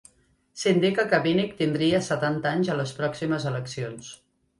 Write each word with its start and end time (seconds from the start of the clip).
S'indica 0.59 1.03
que 1.11 1.19
Vinick 1.25 1.53
tindria 1.59 1.99
setanta 2.07 2.53
anys 2.57 2.71
a 2.73 2.79
les 2.79 2.95
pròximes 3.01 3.47
eleccions. 3.51 4.09